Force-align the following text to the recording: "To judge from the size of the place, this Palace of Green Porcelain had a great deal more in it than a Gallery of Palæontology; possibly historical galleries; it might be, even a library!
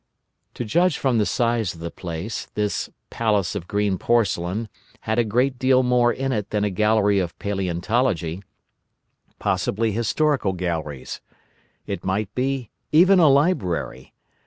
"To 0.55 0.65
judge 0.65 0.97
from 0.97 1.19
the 1.19 1.27
size 1.27 1.75
of 1.75 1.79
the 1.79 1.91
place, 1.91 2.47
this 2.55 2.89
Palace 3.11 3.53
of 3.53 3.67
Green 3.67 3.99
Porcelain 3.99 4.67
had 5.01 5.19
a 5.19 5.23
great 5.23 5.59
deal 5.59 5.83
more 5.83 6.11
in 6.11 6.31
it 6.31 6.49
than 6.49 6.63
a 6.63 6.71
Gallery 6.71 7.19
of 7.19 7.37
Palæontology; 7.37 8.41
possibly 9.37 9.91
historical 9.91 10.53
galleries; 10.53 11.21
it 11.85 12.03
might 12.03 12.33
be, 12.33 12.71
even 12.91 13.19
a 13.19 13.27
library! 13.29 14.15